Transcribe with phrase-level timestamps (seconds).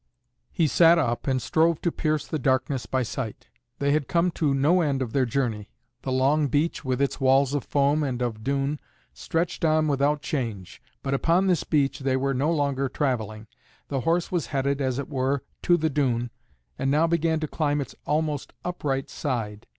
[0.51, 3.49] He sat up and strove to pierce the darkness by sight.
[3.77, 5.69] They had come to no end of their journey.
[6.01, 8.79] The long beach, with its walls of foam and of dune,
[9.13, 10.81] stretched on without change.
[11.03, 13.45] But upon this beach they were no longer travelling;
[13.89, 16.31] the horse was headed, as it were, to the dune,
[16.79, 19.67] and now began to climb its almost upright side.